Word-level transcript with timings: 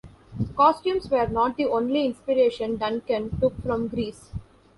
Costumes 0.57 1.07
were 1.11 1.27
not 1.27 1.57
the 1.57 1.67
only 1.67 2.07
inspiration 2.07 2.75
Duncan 2.77 3.39
took 3.39 3.53
from 3.61 3.87
Greece. 3.87 4.31